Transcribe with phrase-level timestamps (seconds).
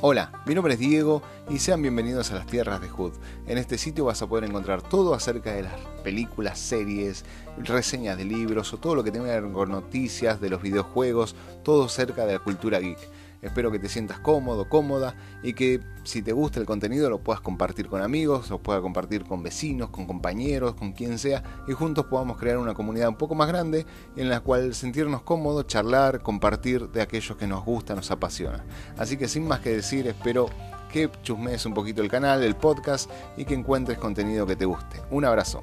[0.00, 3.14] Hola, mi nombre es Diego y sean bienvenidos a las tierras de Hood.
[3.48, 5.74] En este sitio vas a poder encontrar todo acerca de las
[6.04, 7.24] películas, series,
[7.58, 11.34] reseñas de libros o todo lo que tenga que ver con noticias de los videojuegos,
[11.64, 12.96] todo acerca de la cultura geek.
[13.42, 17.40] Espero que te sientas cómodo, cómoda y que si te gusta el contenido lo puedas
[17.40, 22.06] compartir con amigos, lo puedas compartir con vecinos, con compañeros, con quien sea y juntos
[22.06, 26.88] podamos crear una comunidad un poco más grande en la cual sentirnos cómodos, charlar, compartir
[26.88, 28.64] de aquellos que nos gusta, nos apasiona.
[28.96, 30.48] Así que sin más que decir, espero
[30.92, 35.02] que chusmees un poquito el canal, el podcast y que encuentres contenido que te guste.
[35.10, 35.62] Un abrazo.